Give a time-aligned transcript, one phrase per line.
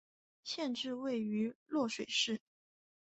[0.43, 2.41] 县治位于漯水市。